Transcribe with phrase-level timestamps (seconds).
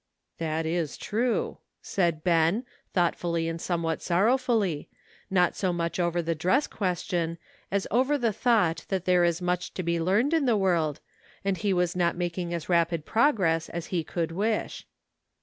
[0.39, 4.89] ""That is true,'' said Ben, thoughtfully and somewhat sorrowfully,
[5.29, 7.37] not so much over the dress question
[7.69, 11.01] as over the thought that there is much to be learned in the world,
[11.45, 14.87] and he was not making as rapid progress as he could wish.